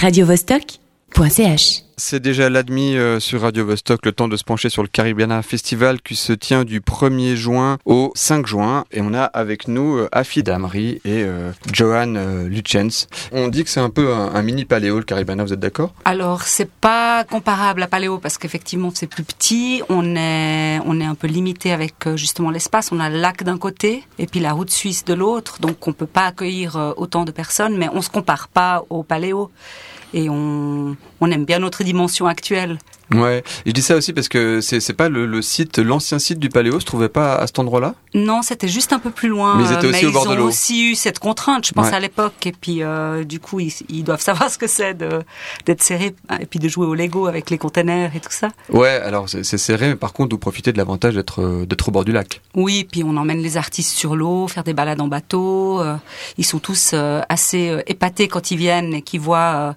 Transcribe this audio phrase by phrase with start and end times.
[0.00, 1.82] radiovostok.ch.
[1.98, 5.42] C'est déjà l'admis euh, sur Radio Vostok, le temps de se pencher sur le Caribana
[5.42, 8.86] Festival qui se tient du 1er juin au 5 juin.
[8.90, 13.06] Et on a avec nous euh, Afid Amri et euh, Johan euh, Luchens.
[13.32, 15.92] On dit que c'est un peu un, un mini paléo le Caribana, vous êtes d'accord?
[16.06, 19.82] Alors, c'est pas comparable à Paléo parce qu'effectivement, c'est plus petit.
[19.90, 22.92] On est, on est un peu limité avec justement l'espace.
[22.92, 25.60] On a le lac d'un côté et puis la route suisse de l'autre.
[25.60, 29.50] Donc, on peut pas accueillir autant de personnes, mais on se compare pas au Paléo.
[30.12, 32.78] Et on, on aime bien notre dimension actuelle.
[33.12, 36.38] Ouais, et je dis ça aussi parce que c'est pas le, le site, l'ancien site
[36.38, 37.96] du Paléo se trouvait pas à cet endroit-là?
[38.14, 39.56] Non, c'était juste un peu plus loin.
[39.56, 41.94] Mais ils étaient aussi au bord de ont aussi eu cette contrainte, je pense, Ouais.
[41.94, 42.46] à l'époque.
[42.46, 44.96] Et puis, euh, du coup, ils, ils doivent savoir ce que c'est
[45.66, 48.50] d'être serré hein, et puis de jouer au Lego avec les containers et tout ça.
[48.68, 51.90] Ouais, alors c'est serré, mais par contre vous profitez de l'avantage d'être euh, d'être au
[51.90, 52.40] bord du lac?
[52.54, 55.80] Oui, puis on emmène les artistes sur l'eau, faire des balades en bateau.
[55.80, 55.96] euh,
[56.38, 56.94] ils sont tous
[57.28, 59.74] assez épatés quand ils viennent et qu'ils voient,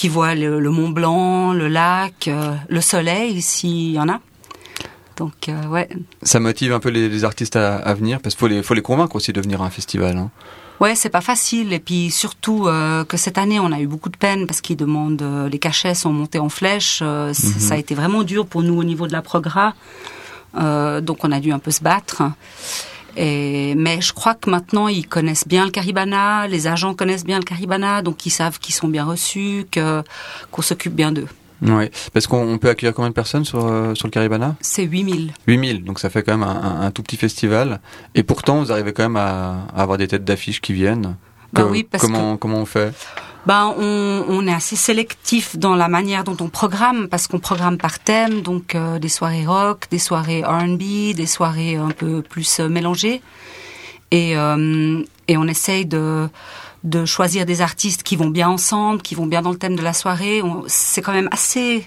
[0.00, 4.18] qu'ils voient le, le Mont Blanc, le lac, euh, le soleil, s'il y en a.
[5.16, 5.88] Donc, euh, ouais.
[6.22, 8.74] Ça motive un peu les, les artistes à, à venir parce qu'il faut les, faut
[8.74, 10.16] les convaincre aussi de venir à un festival.
[10.16, 10.30] Hein.
[10.80, 11.74] Ouais, c'est pas facile.
[11.74, 14.78] Et puis surtout euh, que cette année, on a eu beaucoup de peine parce qu'ils
[14.78, 17.00] demandent, euh, les cachets sont montés en flèche.
[17.02, 19.74] euh, c- Ça a été vraiment dur pour nous au niveau de la progra.
[20.54, 22.22] Donc on a dû un peu se battre.
[23.16, 27.38] Et, mais je crois que maintenant ils connaissent bien le Caribana, les agents connaissent bien
[27.38, 30.02] le Caribana, donc ils savent qu'ils sont bien reçus, que
[30.50, 31.26] qu'on s'occupe bien d'eux.
[31.62, 34.56] Ouais, parce qu'on on peut accueillir combien de personnes sur, euh, sur le Caribana?
[34.62, 35.32] C'est 8000.
[35.46, 37.80] 8000, donc ça fait quand même un, un- un tout petit festival.
[38.14, 41.16] Et pourtant, vous arrivez quand même à, à avoir des têtes d'affiche qui viennent.
[41.52, 42.94] Bah Que- oui, parce comment, comment on fait?
[43.46, 47.78] Ben, on, on est assez sélectif dans la manière dont on programme, parce qu'on programme
[47.78, 52.60] par thème, donc euh, des soirées rock, des soirées R&B, des soirées un peu plus
[52.60, 53.22] euh, mélangées,
[54.10, 56.28] et, euh, et on essaye de
[56.82, 59.82] de choisir des artistes qui vont bien ensemble, qui vont bien dans le thème de
[59.82, 60.40] la soirée.
[60.42, 61.86] On- C'est quand même assez,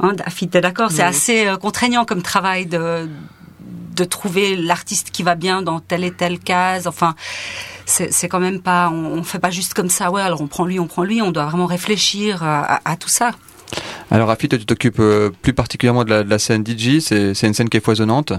[0.00, 0.14] hein,
[0.50, 0.90] t'es d'accord?
[0.90, 3.08] C'est assez contraignant comme travail de
[3.94, 6.86] de trouver l'artiste qui va bien dans telle et telle case.
[6.88, 7.14] Enfin,
[7.90, 10.10] c'est quand même pas, on, on fait pas juste comme ça.
[10.10, 11.20] Ouais, alors on prend lui, on prend lui.
[11.22, 13.32] On doit vraiment réfléchir à, à- à tout ça.
[14.10, 16.98] Alors, Rafi, toi, tu t'occupes euh, plus particulièrement de la, de la scène DJ.
[17.00, 18.32] C'est une scène qui est foisonnante.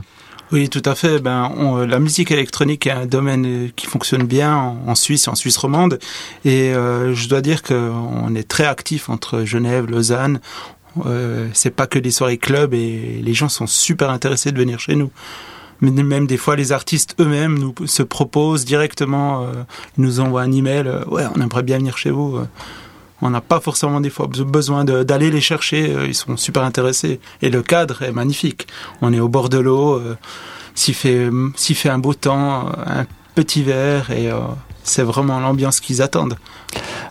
[0.52, 1.20] Oui, tout à fait.
[1.20, 4.96] Ben, on- euh, la musique électronique est un domaine euh, qui fonctionne bien en, en
[4.96, 5.98] Suisse, en Suisse romande,
[6.44, 10.42] et euh, je dois dire qu'on est très actif entre Genève, Lausanne.
[11.06, 14.78] Euh, c'est pas que des soirées club et les gens sont super intéressés de venir
[14.82, 15.10] chez nous.
[15.82, 19.52] Mais même des fois, les artistes eux-mêmes nous se proposent directement, euh,
[19.98, 20.84] nous envoient un email.
[20.88, 22.38] euh, ouais, on aimerait bien venir chez vous.
[22.38, 22.48] euh.
[23.24, 25.92] On n'a pas forcément des fois besoin d'aller les chercher.
[25.96, 27.20] euh, Ils sont super intéressés.
[27.42, 28.68] Et le cadre est magnifique.
[29.02, 29.94] On est au bord de l'eau.
[29.96, 30.16] euh,
[30.76, 33.06] S'il fait, fait un beau temps, un
[33.36, 34.30] petit verre et
[34.84, 36.38] c'est vraiment l'ambiance qu'ils attendent.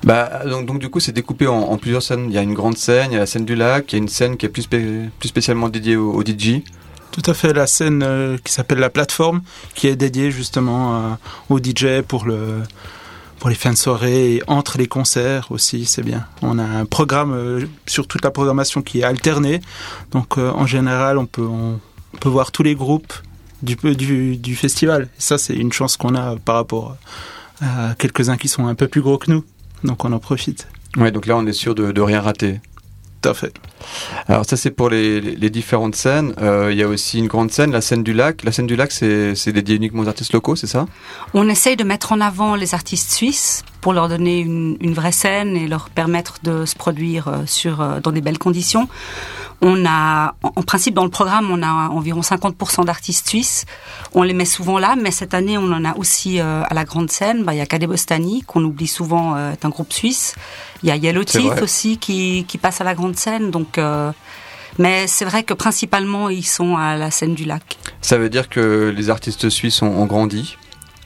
[0.03, 2.27] Bah, donc, donc du coup, c'est découpé en, plusieurs scènes.
[2.29, 3.99] Il y a une grande scène, il y a la scène du lac, il y
[3.99, 6.63] a une scène qui est plus, plus spécialement dédiée au, au DJ.
[7.13, 9.43] Tout à fait la scène euh, qui s'appelle la plateforme,
[9.75, 11.11] qui est dédiée justement euh,
[11.49, 12.63] au DJ pour le
[13.41, 16.27] pour les fins de soirée et entre les concerts aussi, c'est bien.
[16.43, 19.63] On a un programme euh, sur toute la programmation qui est alterné,
[20.13, 21.49] donc euh, en général on peut
[22.21, 23.15] peut voir tous les groupes
[23.63, 25.05] du du, du festival.
[25.05, 26.97] Et ça c'est une chance qu'on a par rapport
[27.63, 29.45] à quelques uns qui sont un peu plus gros que nous,
[29.85, 30.69] donc on en profite.
[30.97, 32.61] Ouais, donc là, on est sûr de, de rien rater.
[33.23, 33.53] Tout à fait.
[34.29, 36.33] Alors ça c'est pour les, les- différentes scènes.
[36.41, 38.45] Euh, il y a aussi une grande scène, la scène du lac.
[38.45, 40.87] La scène du lac c'est dédié uniquement aux artistes locaux, c'est ça?
[41.35, 45.13] On essaye de mettre en avant les artistes suisses pour leur donner une, une vraie
[45.13, 48.89] scène et leur permettre de se produire euh, sur euh, dans des belles conditions.
[49.63, 53.67] On a, en principe, dans le programme, on a environ 50% d'artistes suisses.
[54.15, 56.85] On les met souvent là, mais cette année, on en a aussi euh, à la
[56.85, 57.45] grande scène.
[57.45, 60.35] Bah, Il y a Cadet Bostani, qu'on oublie souvent, euh, est un groupe suisse.
[60.83, 63.51] Il y a Yellow Teeth aussi qui, qui passe à la grande scène.
[63.51, 64.13] Donc, euh,
[64.79, 67.77] mais c'est vrai que principalement, ils sont à la scène du lac.
[68.01, 70.57] Ça veut dire que les artistes suisses ont, ont grandi?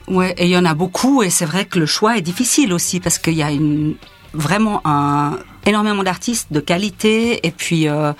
[0.07, 2.73] Ouais, et il y en a beaucoup, et c'est vrai que le choix est difficile
[2.73, 3.95] aussi parce qu'il y a une
[4.33, 8.13] vraiment un énormément d'artistes de qualité, et puis euh,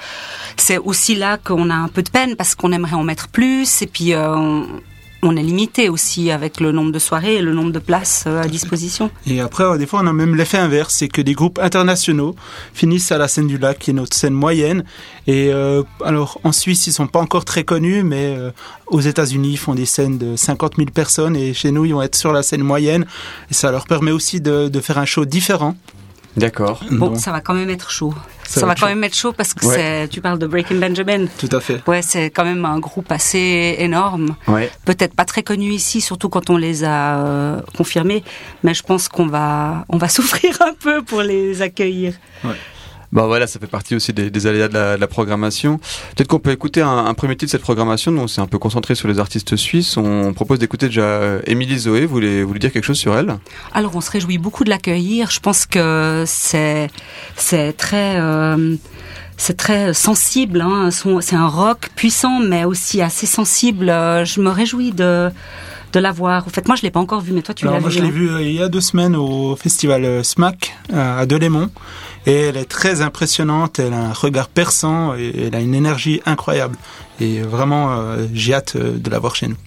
[0.58, 3.82] c'est aussi là qu'on a un peu de peine parce qu'on aimerait en mettre plus,
[3.84, 4.64] et puis euh,
[5.26, 8.42] on est limité aussi avec le nombre de soirées et le nombre de places euh,
[8.42, 9.10] à disposition.
[9.26, 12.36] Et après, euh, des fois, on a même l'effet inverse, c'est que des groupes internationaux
[12.74, 14.84] finissent à la scène du lac, qui est notre scène moyenne.
[15.28, 18.38] Et euh, alors, en Suisse, ils sont pas encore très connus, mais
[18.88, 22.02] aux États-Unis, ils font des scènes de 50 000 personnes, et chez nous, ils vont
[22.02, 23.06] être sur la scène moyenne.
[23.50, 25.76] Et ça leur permet aussi de faire un show différent.
[26.38, 26.84] D'accord.
[26.92, 28.14] Bon, Donc, ça va quand même être chaud.
[28.48, 31.26] Ça, va, quand même être chaud parce que tu parles de Breaking Benjamin.
[31.38, 31.82] Tout à fait.
[31.88, 34.36] Ouais, c'est quand même un groupe assez énorme.
[34.48, 34.70] Ouais.
[34.86, 38.24] Peut-être pas très connu ici, surtout quand on les a euh, confirmés,
[38.64, 42.14] mais je pense qu'on va, on va souffrir un peu pour les accueillir.
[42.44, 42.56] Ouais.
[43.12, 45.78] Bon voilà, ça fait partie aussi des, aléas de la, programmation.
[46.16, 48.12] Peut-être qu'on peut écouter un, premier titre de cette programmation.
[48.12, 49.98] Nous, on s'est un peu concentré sur les artistes suisses.
[49.98, 52.06] On propose d'écouter déjà euh, Émilie Zoé.
[52.06, 53.38] Vous voulez, vous voulez dire quelque chose sur elle?
[53.74, 55.30] Alors, on se réjouit beaucoup de l'accueillir.
[55.30, 56.90] Je pense que c'est
[57.36, 58.76] c'est très euh,
[59.38, 60.62] c'est très sensible.
[60.62, 60.90] Hein.
[61.22, 63.90] C'est un rock puissant, mais aussi assez sensible.
[63.90, 65.30] Euh, je me réjouis de
[65.94, 66.46] de la voir.
[66.46, 67.82] En fait, moi, je l'ai pas encore vu, mais toi, tu l'as vu.
[67.82, 68.12] Moi, je l'ai hein.
[68.12, 71.70] vu il y a deux semaines au festival SMAC à Delémont.
[72.26, 76.22] Et elle est très impressionnante, elle a un regard perçant et elle a une énergie
[76.26, 76.78] incroyable.
[77.20, 79.58] Et vraiment, euh, j'ai hâte euh, de la voir chez nous.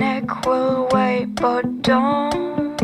[0.00, 2.74] neck will wait, but don't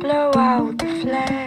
[0.00, 1.45] blow out the flame.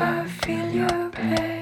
[0.00, 1.57] I feel your pain.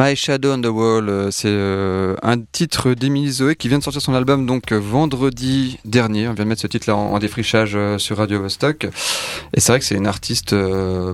[0.00, 3.82] My Shadow on the Wall, euh, c'est euh, un titre d'Emily Zoé qui vient de
[3.82, 6.28] sortir son album donc euh, vendredi dernier.
[6.28, 8.84] On vient de mettre ce titre-là en, défrichage sur Radio Vostok.
[8.84, 10.54] Et c'est vrai que c'est une artiste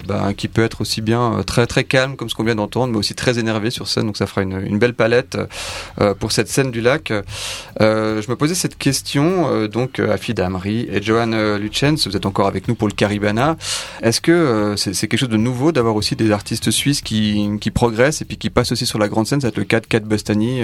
[0.06, 2.98] bah, qui peut être aussi bien très très calme comme ce qu'on vient d'entendre, mais
[2.98, 4.04] aussi très énervée sur scène.
[4.04, 5.38] Donc ça fera une, une belle palette
[6.20, 7.10] pour cette scène du lac.
[7.80, 12.06] je me posais cette question donc à Fida Amri et Johan Luchens.
[12.06, 13.56] Vous êtes encore avec nous pour le Caribana.
[14.02, 18.20] Est-ce que c'est quelque chose de nouveau d'avoir aussi des artistes suisses qui, qui progressent
[18.20, 19.87] et puis qui passent aussi sur la grande scène, ça va être le cas de
[19.87, 20.62] Kat Bustani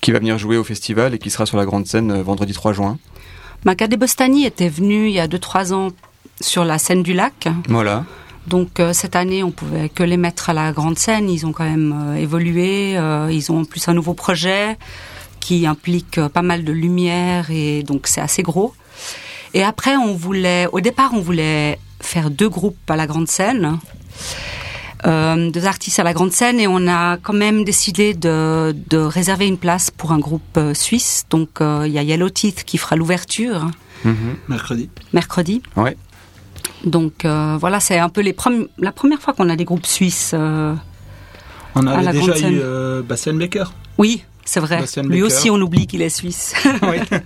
[0.00, 2.52] qui va venir jouer au festival et qui sera sur la grande scène euh, vendredi
[2.52, 2.98] 3 juin.
[3.76, 5.88] Kat Bustani était venu il y a 2-3 ans
[6.40, 7.48] sur la scène du lac.
[7.68, 8.04] Voilà.
[8.46, 11.28] Donc euh, cette année, on pouvait que les mettre à la grande scène.
[11.28, 12.96] Ils ont quand même euh, évolué.
[12.96, 14.76] Euh, ils ont en plus un nouveau projet
[15.40, 18.74] qui implique pas mal de lumière et donc c'est assez gros.
[19.54, 23.78] Et après, on voulait, au départ, on voulait faire deux groupes à la grande scène.
[25.06, 28.98] Euh, deux artistes à la grande scène et on a quand même décidé de, de
[28.98, 31.24] réserver une place pour un groupe suisse.
[31.30, 33.70] Donc il y a Yellow Teeth qui fera l'ouverture.
[34.04, 34.14] Mm-hmm.
[34.48, 34.90] Mercredi.
[35.12, 35.62] Mercredi.
[35.76, 35.96] Ouais.
[36.84, 38.34] Donc euh, voilà, c'est un peu les
[38.78, 40.32] la première fois qu'on a des groupes suisses.
[40.34, 40.74] Euh,
[41.74, 43.64] on avait déjà eu euh, Bastien Becker.
[43.98, 44.84] Oui, c'est vrai.
[45.04, 46.54] Lui aussi, on oublie qu'il est suisse.
[46.82, 46.98] oui.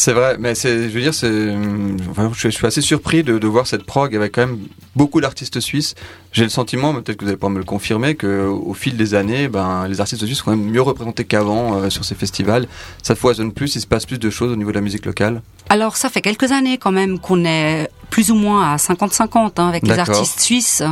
[0.00, 3.84] C'est vrai, mais c'est, je veux dire, c'est, je, suis assez surpris de, voir cette
[3.84, 4.58] prog avec quand même
[4.96, 5.94] beaucoup d'artistes suisses.
[6.32, 9.14] J'ai le sentiment, peut-être que vous allez pas me le confirmer, que au fil des
[9.14, 12.66] années, ben, les artistes suisses sont quand même mieux représentés qu'avant euh, sur ces festivals.
[13.02, 15.42] Ça foisonne plus, il se passe plus de choses au niveau de la musique locale.
[15.68, 19.68] Alors, ça fait quelques années quand même qu'on est plus ou moins à 50-50 hein,
[19.68, 20.82] avec les artistes suisses.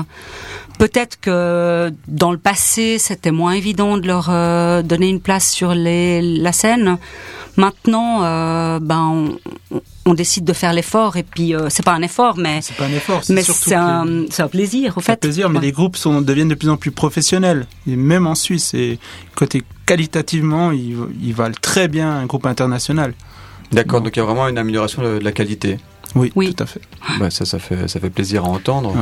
[0.79, 5.75] Peut-être que dans le passé, c'était moins évident de leur euh, donner une place sur
[5.75, 6.99] les, la scène.
[7.59, 9.37] Maintenant, euh, ben,
[10.07, 12.85] on, décide de faire l'effort et puis euh, c'est pas un effort, mais c'est pas
[12.85, 15.13] un effort, mais c'est un, un, plaisir au fait.
[15.13, 17.67] Un plaisir, mais les groupes sont, deviennent de plus en plus professionnels.
[17.89, 19.01] Et même en Suisse, et
[19.35, 23.13] côté qualitativement, ils, ils valent très bien un groupe international.
[23.73, 25.79] D'accord, donc il y a vraiment une amélioration de la qualité.
[26.15, 26.55] Oui, oui.
[26.55, 26.81] tout à fait.
[27.19, 28.95] Bah, ça, ça fait, ça fait plaisir à entendre.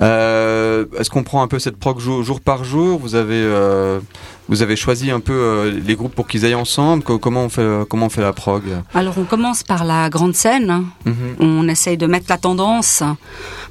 [0.00, 2.98] Euh, Est-ce qu'on prend un peu cette prog jour, jour par jour?
[2.98, 4.00] Vous avez euh,
[4.48, 7.02] vous avez choisi un peu euh, les groupes pour qu'ils aillent ensemble.
[7.02, 8.62] Comment on fait comment on fait la prog?
[8.94, 10.84] Alors on commence par la grande scène.
[11.04, 11.14] Mhm.
[11.40, 13.02] On essaye de mettre la tendance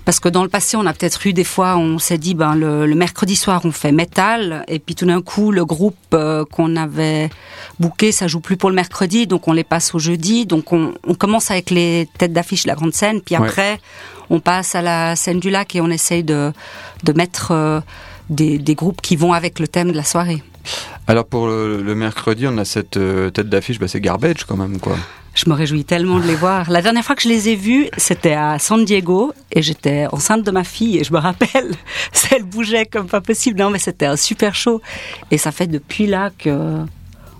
[0.04, 2.56] parce que dans le passé on a peut-être eu des fois on s'est dit ben
[2.56, 6.76] le, mercredi soir on fait métal et puis tout d'un coup le groupe euh, qu'on
[6.76, 7.30] avait
[7.80, 10.46] booké ça joue plus pour le mercredi donc on les passe au jeudi.
[10.46, 13.80] Donc on, on commence avec les têtes d'affiche de la grande scène puis après
[14.30, 16.52] on passe à la scène du lac et on essaye de,
[17.04, 17.80] de mettre euh,
[18.30, 20.44] des, des, groupes qui vont avec le thème de la soirée.
[21.08, 24.80] Alors pour le, mercredi, on a cette euh, tête d'affiche, bah c'est Garbage quand même
[24.80, 24.98] quoi.
[25.36, 26.72] Je me réjouis tellement de les voir.
[26.72, 30.44] La dernière fois que je les ai vus, c'était à San Diego et j'étais enceinte
[30.44, 31.72] de ma fille et je me rappelle,
[32.32, 33.60] elle bougeait comme pas possible.
[33.60, 34.82] Non mais c'était un super show
[35.32, 36.80] et ça fait depuis là que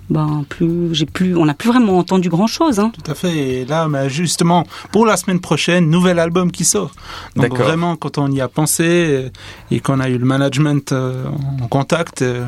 [0.08, 2.92] ben plus j'ai plus on n'a plus vraiment entendu grand chose hein.
[2.92, 3.36] tout à fait.
[3.36, 6.92] Et là mais justement pour la semaine prochaine nouvel album qui sort.
[7.34, 9.30] Donc vraiment quand on y a pensé
[9.70, 11.24] et qu'on a eu le management euh,
[11.62, 12.46] en contact euh,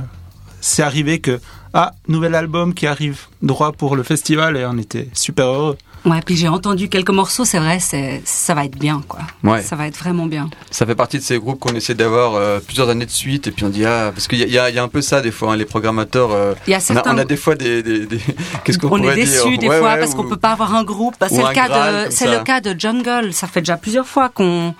[0.60, 1.40] c'est arrivé que
[1.74, 6.20] ah nouvel album qui arrive droit pour le festival et on était super heureux Ouais,
[6.24, 9.20] puis j'ai entendu quelques morceaux, c'est vrai, c'est ça va être bien, quoi.
[9.42, 9.62] Ouais.
[9.62, 10.48] Ça va être vraiment bien.
[10.70, 13.50] Ça fait partie de ces groupes qu'on essaie d'avoir euh, plusieurs années de suite, et
[13.50, 15.56] puis on dit ah parce qu'il y, y, a un peu ça des fois, hein,
[15.56, 16.30] les programmateurs.
[16.32, 17.14] Euh, y a certains...
[17.14, 18.20] on, a, des fois des, des, des...
[18.64, 20.84] qu'est-ce qu'on pourrait dire On est déçu des fois parce qu'on peut pas avoir un
[20.84, 21.14] groupe.
[21.28, 23.32] C'est le cas de c'est le cas de Jungle.
[23.32, 24.74] Ça fait déjà plusieurs fois qu'on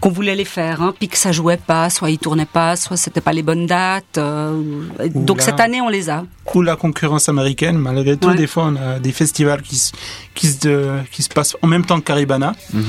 [0.00, 2.96] qu'on voulait les faire, hein, puis que ça jouait pas, soit ils tournaient pas, soit
[2.96, 4.18] c'était pas les bonnes dates.
[4.18, 4.62] Euh,
[5.14, 6.24] donc cette année, on les a.
[6.54, 9.92] Ou la concurrence américaine, malgré tout, des fois, on a des festivals qui,
[10.34, 12.54] qui, se, qui se passent en même temps que Caribana.
[12.72, 12.82] Mhm.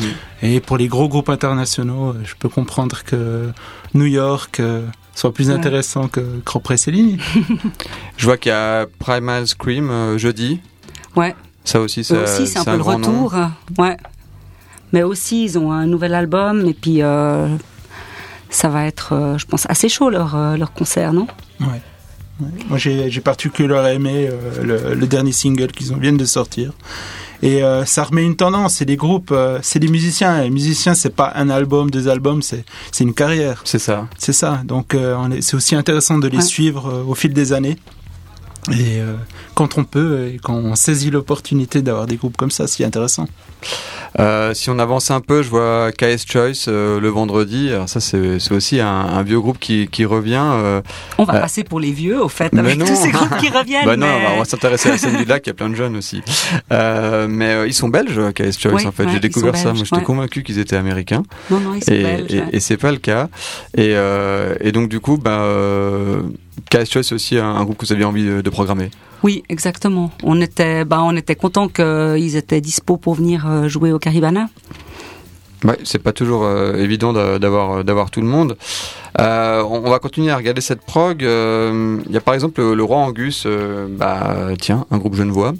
[0.43, 3.49] Et pour les gros groupes internationaux, je peux comprendre que
[3.93, 4.85] New York euh,
[5.15, 6.79] soit plus intéressant que Grand Prix
[8.17, 10.61] je vois qu'il y a Primal Scream euh, jeudi.
[11.15, 11.35] Ouais.
[11.65, 13.35] Ça aussi, c'est un, peu le retour.
[13.77, 13.97] Ouais.
[14.93, 17.47] Mais aussi, ils ont un nouvel album et puis euh,
[18.49, 21.27] ça va être, euh, je pense, assez chaud leur, euh, leur concert, non?
[21.59, 21.81] Ouais.
[22.69, 24.29] Moi, j'ai particulièrement aimé
[24.63, 26.71] le, dernier single qu'ils viennent de sortir.
[27.41, 28.75] Et ça remet une tendance.
[28.75, 30.43] C'est des groupes, c'est des musiciens.
[30.43, 32.63] Les musiciens, c'est pas un album, deux albums, c'est
[33.01, 33.59] une carrière.
[33.65, 34.07] C'est ça.
[34.17, 34.61] C'est ça.
[34.63, 34.95] Donc,
[35.41, 37.75] c'est aussi intéressant de les suivre au fil des années.
[38.71, 39.01] Et
[39.53, 43.27] quand on peut, et quand on saisit l'opportunité d'avoir des groupes comme ça, c'est intéressant.
[44.17, 47.69] Euh, si on avance un peu, je vois KS Choice euh, le vendredi.
[47.69, 50.41] Alors ça, c'est aussi un, un, vieux groupe qui, qui revient.
[50.41, 50.81] Euh,
[51.17, 53.85] on va passer pour les vieux, au fait, avec tous ces groupes qui reviennent.
[53.85, 55.45] bah non, on va s'intéresser à la scène du lac.
[55.45, 56.21] Il y a plein de jeunes aussi.
[56.71, 58.85] mais ils sont belges, KS Choice.
[58.85, 59.73] en fait, j'ai découvert ça.
[59.73, 61.23] Moi, j'étais convaincu qu'ils étaient américains.
[61.49, 62.33] Non, non, ils sont et, belges.
[62.33, 63.29] Et, et c'est pas le cas.
[63.77, 63.95] Et,
[64.61, 65.45] et donc du coup, bah,
[66.69, 68.89] KS Choice, c'est aussi un, groupe que vous aviez envie de, de programmer.
[69.23, 70.11] Oui, exactement.
[70.23, 74.49] On était, bah, on était content qu'ils étaient dispo pour venir euh, jouer au Caribana.
[75.65, 78.57] Ouais, c'est pas toujours euh, évident d'avoir d'avoir tout le monde.
[79.19, 81.21] Euh, on, va continuer à regarder cette prog.
[81.21, 83.45] Il y a par exemple le, Roi Angus,
[83.89, 85.53] bah tiens, un groupe genevois.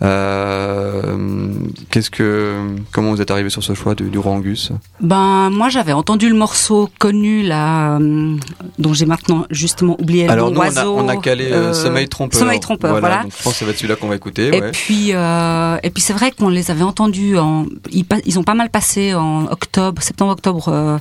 [0.00, 1.54] Euh,
[1.90, 5.92] qu'est-ce que, comment vous êtes arrivé sur ce choix du, du Rangus Ben moi j'avais
[5.92, 8.36] entendu le morceau connu là, euh,
[8.78, 10.54] dont j'ai maintenant justement oublié le Alors nom.
[10.54, 12.38] nous, on a, Oiseau, on a calé euh, euh, Sommeil Trompeur.
[12.38, 13.22] Sommeil Trompeur, voilà.
[13.22, 14.56] Donc, je pense que ça va être celui-là qu'on va écouter.
[14.56, 14.70] Et ouais.
[14.70, 18.54] puis euh, et puis c'est vrai qu'on les avait entendus en ils, ils ont pas
[18.54, 20.98] mal passé en octobre, septembre octobre euh,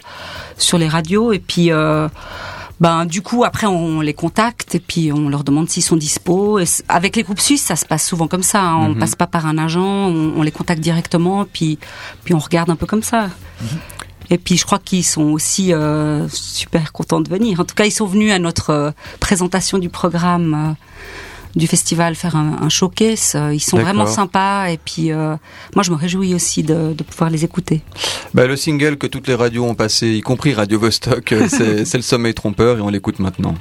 [0.57, 1.31] sur les radios.
[1.33, 2.07] Et puis euh,
[2.79, 6.59] ben du coup après on les contacte et puis on leur demande s'ils sont dispo.
[6.59, 8.75] Et avec les groupes suisses ça se passe souvent comme ça hein.
[8.75, 8.99] on Mhm.
[8.99, 11.79] passe pas par un agent on, on les contacte directement puis
[12.23, 13.29] puis on regarde un peu comme ça.
[14.29, 17.59] Et puis je crois qu'ils sont aussi euh, super contents de venir.
[17.61, 20.73] En tout cas ils sont venus à notre euh, présentation du programme euh,
[21.57, 25.35] du festival faire un, un showcase Euh, ils sont vraiment sympas et puis euh,
[25.75, 27.81] moi je me réjouis aussi de, de pouvoir les écouter
[28.33, 31.83] Bah, le single que toutes les radios ont passé, y compris Radio Vostok, euh, c'est
[31.89, 33.55] c'est le Sommeil Trompeur et on l'écoute maintenant.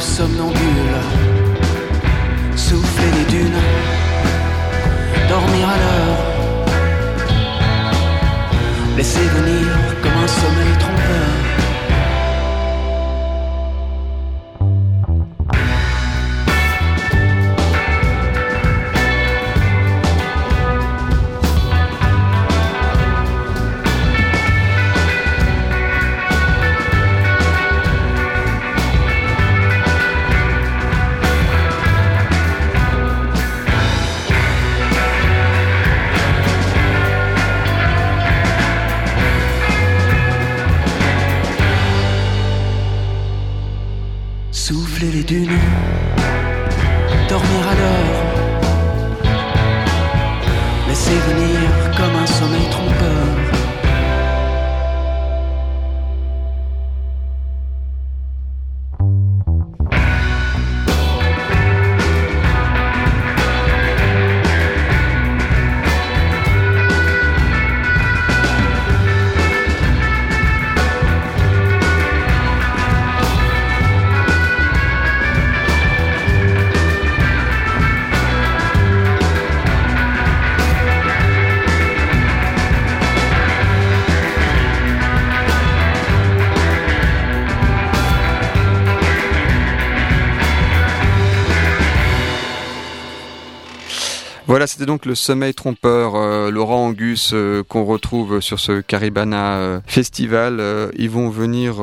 [0.00, 1.00] Somnambule.
[2.54, 3.60] Souffler les dunes.
[5.28, 6.18] Dormir à l'heure.
[8.96, 9.85] Laisser venir
[94.66, 99.58] Voilà, c'était donc le Sommeil Trompeur, euh, Laurent Angus, euh, qu'on retrouve sur ce Caribana
[99.58, 100.56] euh, Festival.
[100.58, 101.76] Euh, ils vont venir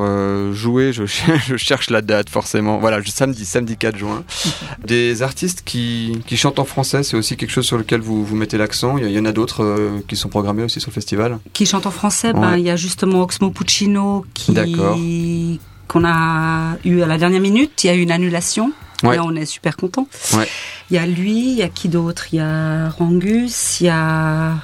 [0.52, 4.22] jouer, je, cher- je cherche la date forcément, voilà, samedi, samedi 4 juin.
[4.86, 8.36] Des artistes qui, qui chantent en français, c'est aussi quelque chose sur lequel vous, vous
[8.36, 8.98] mettez l'accent.
[8.98, 11.38] Il y, en a d'autres qui sont programmés aussi sur le festival.
[11.54, 12.60] qui chante en français, ben, Ouais.
[12.60, 17.82] il y a justement Oxmo Puccino qui qu'on a eu à la dernière minute.
[17.82, 18.72] Il y a eu une annulation.
[19.02, 19.16] Ouais.
[19.16, 20.06] Là, on est super content.
[20.34, 20.48] Ouais.
[20.90, 22.28] Il y a lui, il y a qui d'autre?
[22.32, 24.54] Il y a Rangus, il y a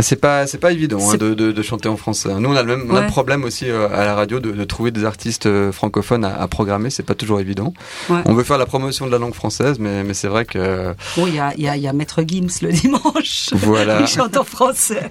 [0.00, 2.28] C'est pas, c'est pas évident hein, de, de, de chanter en français.
[2.38, 4.64] Nous, on a le même, on a problème aussi euh, à la radio de, de
[4.64, 6.90] trouver des artistes euh, francophones à, à programmer.
[6.90, 7.72] C'est pas toujours évident.
[8.10, 8.20] Ouais.
[8.26, 11.26] On veut faire la promotion de la langue française, mais, mais c'est vrai que bon,
[11.28, 13.50] il y a, y a, y a Maître Gims le dimanche.
[13.52, 14.00] voilà.
[14.00, 15.10] Il chante en français.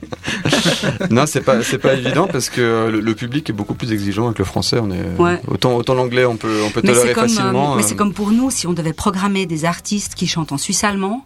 [1.09, 3.91] non, c'est pas, c'est pas évident parce que euh, le, le public est beaucoup plus
[3.93, 4.79] exigeant avec le français.
[4.81, 5.39] On est Ouais.
[5.47, 7.73] autant, autant l'anglais, on peut, on peut Mais tolérer c'est comme, facilement.
[7.73, 10.57] euh, mais c'est comme pour nous, si on devait programmer des artistes qui chantent en
[10.57, 11.23] suisse-allemand.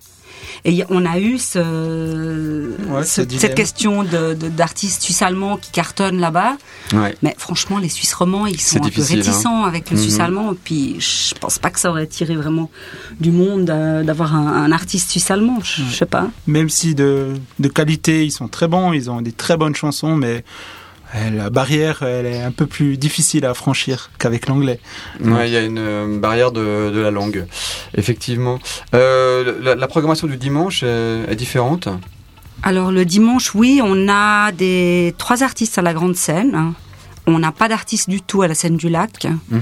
[0.69, 1.59] Et on a eu ce,
[2.91, 3.39] Ouais, ce- ce dilemme.
[3.41, 6.57] cette question de, de- d'artistes suisse-allemands qui cartonnent là-bas.
[6.93, 7.15] ouais.
[7.23, 10.03] Mais franchement, les Suisses romands, ils sont un peu réticents avec le Mhm.
[10.03, 10.51] suisse allemand.
[10.51, 12.69] Et puis, je pense pas que ça aurait tiré vraiment
[13.19, 15.59] du monde euh, d'avoir un, un artiste suisse allemand.
[15.63, 16.27] Je je sais pas.
[16.47, 20.15] Même si de, de qualité, ils sont très bons, ils ont des très bonnes chansons,
[20.15, 20.43] mais
[21.13, 24.79] la barrière, elle est un peu plus difficile à franchir qu'avec l'anglais.
[25.21, 27.45] Ouais, il y a une euh, barrière de, de, la langue,
[27.95, 28.59] effectivement.
[28.93, 31.87] Euh, la, programmation du dimanche est, différente?
[32.63, 36.73] Alors le dimanche, oui, on a des trois artistes à la grande scène.
[37.29, 39.61] On n'a pas d'artistes du tout à la scène du lac mhm.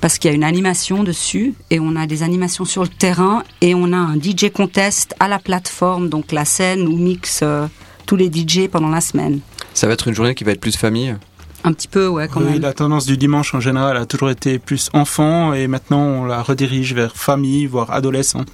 [0.00, 3.42] parce qu'il y a une animation dessus et on a des animations sur le terrain
[3.60, 7.66] et on a un DJ contest à la plateforme, donc la scène où mix euh,
[8.10, 9.38] tous les DJ pendant la semaine.
[9.72, 11.14] Ça va être une journée qui va être plus famille?
[11.62, 12.60] Un petit peu, ouais, quand oui, même.
[12.60, 16.42] La tendance du dimanche en général a toujours été plus enfant et maintenant on la
[16.42, 18.44] redirige vers famille, voire adolescent.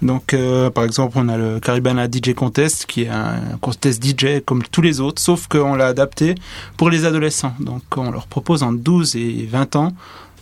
[0.00, 4.42] Donc, euh, par exemple, on a le Caribana DJ Contest, qui est un contest DJ
[4.46, 6.36] comme tous les autres, sauf qu'on l'a adapté
[6.76, 7.54] pour les adolescents.
[7.58, 9.92] Donc, on leur propose en 12 et 20 ans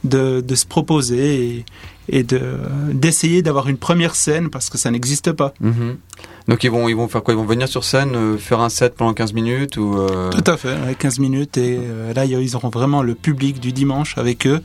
[0.04, 1.64] de, de se proposer et,
[2.10, 2.40] et de
[2.92, 5.54] d'essayer d'avoir une première scène parce que ça n'existe pas.
[5.60, 5.96] Mhm.
[6.50, 7.32] Donc ils vont ils vont faire quoi?
[7.32, 10.30] Ils vont venir sur scène euh, faire un set pendant 15 minutes ou euh...
[10.30, 14.18] Tout à fait, 15 minutes et euh, là ils auront vraiment le public du dimanche
[14.18, 14.60] avec eux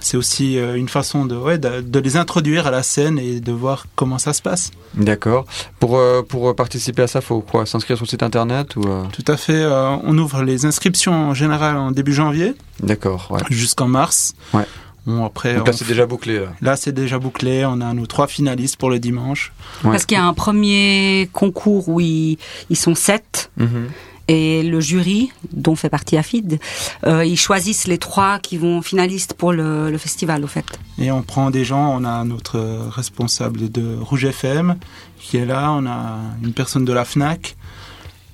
[0.00, 3.86] c'est aussi une façon de, ouais, de, les introduire à la scène et de voir
[3.94, 4.70] comment ça se passe.
[4.92, 5.46] D'accord.
[5.80, 5.98] Pour,
[6.28, 7.64] pour participer à ça, faut quoi?
[7.64, 8.82] S'inscrire sur le site internet ou?
[8.82, 9.64] Tout à fait.
[9.64, 12.54] on ouvre les inscriptions en général en début janvier.
[12.80, 13.28] D'accord.
[13.30, 13.40] Ouais.
[13.48, 14.34] Jusqu'en mars.
[14.52, 14.66] Ouais.
[15.06, 16.44] Bon, après, Donc là, c'est déjà bouclé.
[16.62, 17.64] Là, c'est déjà bouclé.
[17.66, 19.52] On a nos trois finalistes pour le dimanche.
[19.82, 22.38] Parce qu'il y a un premier concours où ils,
[22.74, 23.50] sont sept.
[23.58, 23.88] Mm-hmm.
[24.26, 26.58] Et le jury, dont fait partie AFID,
[27.06, 30.64] euh, ils choisissent les trois qui vont finalistes pour le, le, festival, au fait.
[30.96, 34.76] Et on prend des gens, on a notre responsable de Rouge FM
[35.24, 37.56] qui est là, on a une personne de la FNAC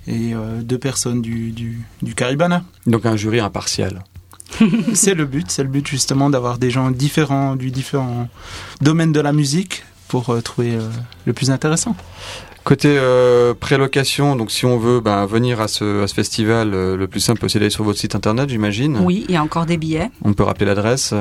[0.07, 2.65] et euh, deux personnes du, du, du Caribana.
[2.87, 4.03] Donc un jury impartial.
[4.95, 8.29] c'est le but, c'est le but justement d'avoir des gens différents du différent
[8.81, 10.89] domaine de la musique pour euh, trouver euh,
[11.25, 11.95] le plus intéressant.
[12.63, 16.95] Côté euh, prélocation, donc si on veut ben, venir à ce, à ce festival, euh,
[16.95, 18.99] le plus simple c'est d'aller sur votre site internet, j'imagine.
[19.03, 20.11] Oui, il y a encore des billets.
[20.25, 21.15] On peut rappeler l'adresse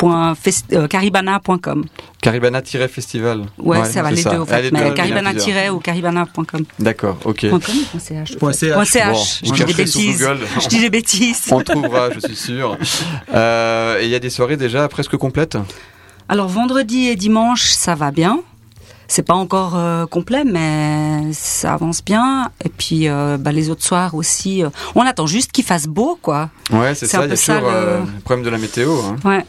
[0.00, 1.84] www.caribana.com.
[2.20, 3.46] Caribana-festival.
[3.58, 4.70] Ouais, ça va les deux, au fait.
[4.70, 6.64] Mais caribana- ou caribana.com.
[6.78, 7.46] D'accord, ok.
[8.00, 8.36] .ch?
[9.44, 10.28] je dis des bêtises.
[10.60, 11.48] Je dis des bêtises.
[11.50, 12.76] On trouvera, je suis sûr.
[13.34, 15.58] Euh, et il y a des soirées déjà presque complètes?
[16.28, 18.40] Alors vendredi et dimanche, ça va bien.
[19.10, 22.50] C'est pas encore euh, complet, mais ça avance bien.
[22.62, 26.18] Et puis euh, bah, les autres soirs aussi, euh, on attend juste qu'il fasse beau,
[26.20, 26.50] quoi.
[26.70, 27.24] Ouais, c'est ça.
[27.24, 28.20] Il y a toujours le...
[28.24, 28.92] problème de la météo.
[29.00, 29.16] Hein.
[29.24, 29.44] Ouais.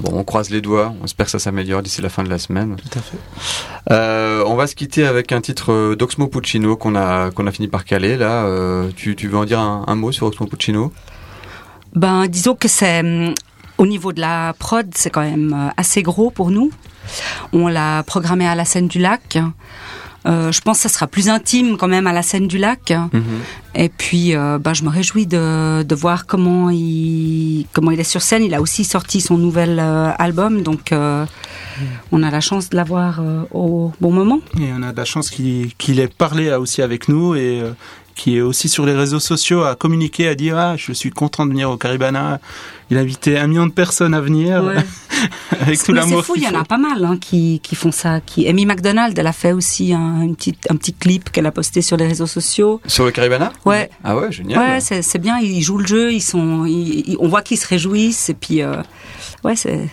[0.00, 0.92] Bon, on croise les doigts.
[1.00, 2.76] On espère que ça s'améliore d'ici la fin de la semaine.
[2.76, 4.44] Tout à fait.
[4.46, 7.84] on va se quitter avec un titre d'Oxmo Puccino qu'on a qu'on a fini par
[7.84, 8.16] caler.
[8.16, 8.46] Là,
[8.94, 10.92] tu, tu veux en dire un, un mot sur Oxmo Puccino?
[11.94, 13.34] Ben, disons que c'est hum,
[13.78, 16.70] au niveau de la prod, c'est quand même assez gros pour nous.
[17.52, 19.38] On l'a programmé à la scène du lac.
[20.26, 22.90] Euh, je pense que ça sera plus intime quand même à la scène du lac.
[22.90, 23.22] Mhm.
[23.74, 28.04] Et puis, euh, bah, je me réjouis de, de, voir comment il, comment il est
[28.04, 28.42] sur scène.
[28.42, 30.92] Il a aussi sorti son nouvel euh, album, donc
[32.12, 33.20] on a la chance de l'avoir
[33.52, 34.40] au bon moment.
[34.58, 37.62] Et on a de la chance qu'il qu'il ait parlé aussi avec nous et
[38.16, 41.44] qui est aussi sur les réseaux sociaux à communiquer, à dire ah je suis content
[41.46, 42.40] de venir au Caribana.
[42.90, 44.62] Il a invité un million de personnes à venir
[45.60, 46.20] avec tout l'amour.
[46.20, 48.20] C'est fou, il y en a pas mal hein, qui, qui font ça.
[48.20, 51.52] Qui Amy McDonald, elle a fait aussi un, une petite, un petit clip qu'elle a
[51.52, 52.80] posté sur les réseaux sociaux.
[52.86, 53.52] Sur le Caribana?
[53.64, 53.90] Ouais.
[54.02, 54.58] Ah ouais, génial.
[54.58, 55.38] Ouais, c'est bien.
[55.38, 56.66] Ils jouent le jeu, ils sont,
[57.18, 58.76] on voit qu'ils se réjouissent et puis euh,
[59.44, 59.88] ouais c'est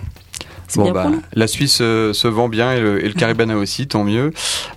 [0.76, 4.32] Bon, bah, la Suisse euh, se vend bien et le, Caribana aussi, tant mieux.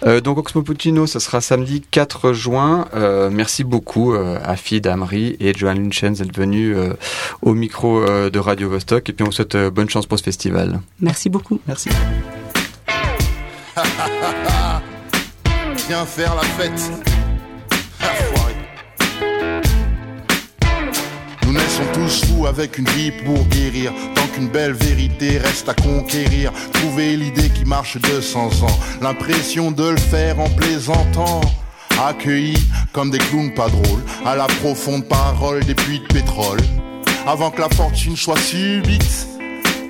[0.05, 2.87] Euh, donc Oxmo Puccino, ça sera samedi 4 juin.
[2.95, 6.77] Euh, merci beaucoup à Fid, Amri et Johan Lunchen d'être venus
[7.43, 9.09] au micro de Radio Vostok.
[9.09, 10.81] Et puis on vous souhaite bonne chance pour ce festival.
[11.01, 11.61] Merci beaucoup.
[11.67, 11.91] Merci.
[15.89, 17.16] Viens faire la fête.
[21.79, 23.93] Naissons tous fous avec une vie pour guérir
[24.39, 26.53] une belle vérité reste à conquérir.
[26.73, 31.41] Trouver l'idée qui marche de 100 ans, l'impression de le faire en plaisantant.
[32.03, 32.63] Accueillis
[32.93, 36.61] comme des clowns pas drôles, à la profonde parole des puits de pétrole.
[37.27, 39.29] Avant que la fortune soit subite,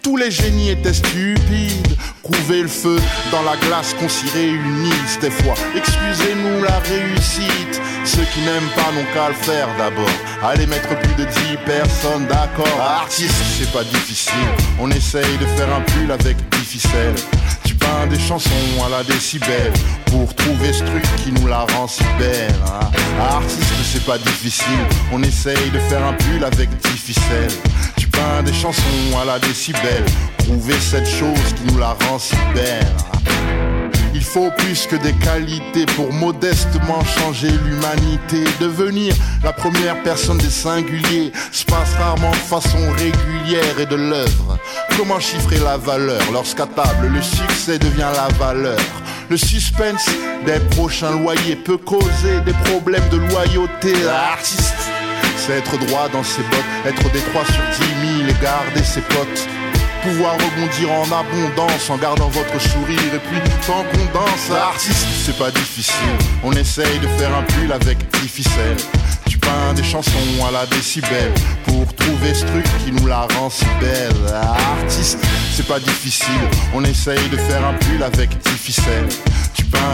[0.07, 1.97] tous les génies étaient stupides.
[2.23, 2.97] Couver le feu
[3.33, 5.55] dans la glace qu'on s'y réunisse des fois.
[5.75, 7.81] Excusez-nous la réussite.
[8.05, 10.09] Ceux qui n'aiment pas n'ont qu'à le faire d'abord.
[10.45, 12.81] Allez mettre plus de 10 personnes d'accord.
[12.81, 14.49] Artiste, c'est pas difficile.
[14.81, 17.14] On essaye de faire un pull avec 10 ficelles.
[17.64, 18.51] Tu peins des chansons
[18.87, 19.73] à la décibelle
[20.07, 22.55] pour trouver ce truc qui nous la rend si belle.
[22.64, 22.90] Hein.
[23.29, 24.87] Artiste, c'est pas difficile.
[25.12, 27.51] On essaye de faire un pull avec 10 ficelles.
[28.44, 28.83] Des chansons
[29.20, 30.05] à la décibelle.
[30.38, 32.87] Trouver cette chose qui nous la rend si belle.
[34.14, 38.44] Il faut plus que des qualités pour modestement changer l'humanité.
[38.61, 44.59] Devenir la première personne des singuliers se passe rarement de façon régulière et de l'œuvre.
[44.96, 48.79] Comment chiffrer la valeur lorsqu'à table le succès devient la valeur?
[49.29, 50.07] Le suspense
[50.44, 53.92] des prochains loyers peut causer des problèmes de loyauté.
[54.05, 54.86] L'artiste,
[55.50, 59.48] être droit dans ses bottes, être des trois sur dix mille et garder ses potes.
[60.02, 65.37] Pouvoir rebondir en abondance en gardant votre sourire et puis tant qu'on danse, artiste, c'est
[65.37, 66.16] pas difficile.
[66.44, 68.76] On essaye de faire un pull avec difficile.
[69.28, 70.12] Tu peins des chansons
[70.46, 71.32] à la décibel
[71.64, 74.32] pour trouver ce truc qui nous la rend si belle.
[74.80, 75.18] Artiste,
[75.52, 76.48] c'est pas difficile.
[76.72, 79.09] On essaye de faire un pull avec difficile.
[79.09, 79.45] Tu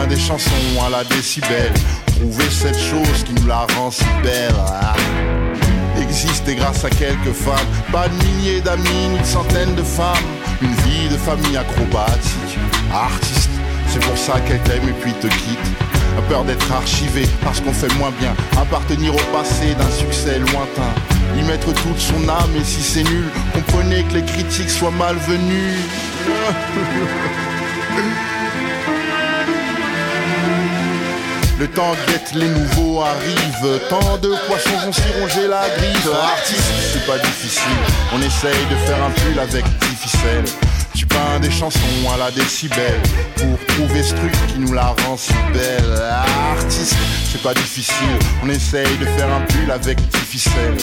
[0.09, 0.51] des chansons
[0.85, 1.71] à la décibel.
[2.05, 4.55] Trouver cette chose qui nous la rend si belle.
[4.57, 4.93] Ah.
[6.01, 10.15] Existe et grâce à quelques femmes, pas de milliers d'amis, ni de centaines de femmes.
[10.61, 12.57] Une vie de famille acrobatique.
[12.93, 13.49] Artiste,
[13.87, 15.59] c'est pour ça qu'elle t'aime et puis te quitte
[16.15, 20.93] a peur d'être archivé parce qu'on fait moins bien, appartenir au passé d'un succès lointain,
[21.35, 25.79] y mettre toute son âme et si c'est nul, comprenez que les critiques soient malvenues.
[31.63, 33.79] Le temps guette, les nouveaux arrivent.
[33.87, 36.09] Tant de poissons vont s'y ronger la griffe.
[36.13, 37.63] Artiste, c'est pas difficile.
[38.13, 40.43] On essaye de faire un pull avec difficile.
[40.93, 41.79] Tu peins des chansons
[42.13, 42.99] à la décibel
[43.37, 46.01] pour trouver ce truc qui nous la rend si belle.
[46.51, 46.97] Artiste,
[47.31, 48.19] c'est pas difficile.
[48.43, 50.75] On essaye de faire un pull avec difficile.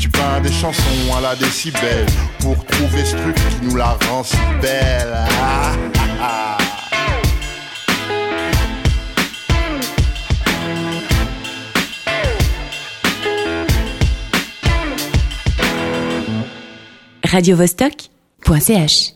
[0.00, 2.06] Tu peins des chansons à la décibel
[2.40, 5.14] pour trouver ce truc qui nous la rend si belle.
[5.14, 5.74] Ah,
[6.20, 6.63] ah, ah.
[17.34, 19.13] radiovostok.ch